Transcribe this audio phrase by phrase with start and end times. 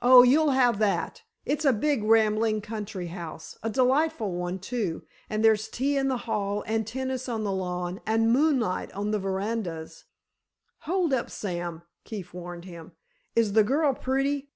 [0.00, 1.20] "Oh, you'll have that.
[1.44, 6.86] It's a big, rambling country house—a delightful one, too—and there's tea in the hall, and
[6.86, 10.04] tennis on the lawn, and moonlight on the verandas——"
[10.88, 12.92] "Hold up, Sam," Keefe warned him,
[13.36, 14.48] "is the girl pretty?"